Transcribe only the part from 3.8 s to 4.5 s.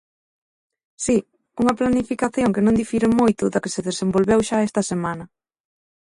desenvolveu